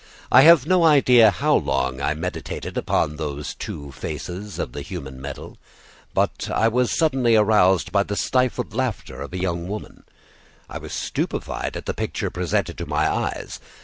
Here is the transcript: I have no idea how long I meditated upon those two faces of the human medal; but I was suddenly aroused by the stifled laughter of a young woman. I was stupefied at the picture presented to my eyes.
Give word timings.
I 0.31 0.41
have 0.41 0.65
no 0.65 0.83
idea 0.83 1.29
how 1.29 1.53
long 1.55 2.01
I 2.01 2.15
meditated 2.15 2.75
upon 2.75 3.17
those 3.17 3.53
two 3.53 3.91
faces 3.91 4.57
of 4.57 4.71
the 4.71 4.81
human 4.81 5.21
medal; 5.21 5.59
but 6.15 6.49
I 6.49 6.67
was 6.69 6.97
suddenly 6.97 7.35
aroused 7.35 7.91
by 7.91 8.01
the 8.01 8.15
stifled 8.15 8.73
laughter 8.73 9.21
of 9.21 9.31
a 9.31 9.37
young 9.37 9.67
woman. 9.67 10.05
I 10.67 10.79
was 10.79 10.91
stupefied 10.93 11.77
at 11.77 11.85
the 11.85 11.93
picture 11.93 12.31
presented 12.31 12.79
to 12.79 12.87
my 12.87 13.07
eyes. 13.13 13.59